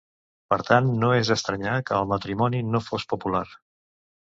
Per 0.53 0.57
tant, 0.69 0.87
no 1.03 1.09
és 1.17 1.29
d'estranyar 1.33 1.75
que 1.91 1.99
el 1.99 2.09
matrimoni 2.15 2.65
no 2.73 2.85
fos 2.89 3.09
popular. 3.15 3.45